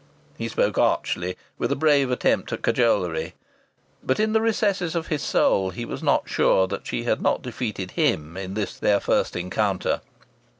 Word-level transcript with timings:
He 0.35 0.47
spoke 0.47 0.79
archly, 0.79 1.37
with 1.59 1.71
a 1.71 1.75
brave 1.75 2.09
attempt 2.09 2.51
at 2.51 2.63
cajolery. 2.63 3.35
But 4.03 4.19
in 4.19 4.33
the 4.33 4.41
recesses 4.41 4.95
of 4.95 5.09
his 5.09 5.21
soul 5.21 5.69
he 5.69 5.85
was 5.85 6.01
not 6.01 6.27
sure 6.27 6.65
that 6.65 6.87
she 6.87 7.03
had 7.03 7.21
not 7.21 7.43
defeated 7.43 7.91
him 7.91 8.35
in 8.35 8.55
this 8.55 8.79
their 8.79 8.99
first 8.99 9.35
encounter. 9.35 10.01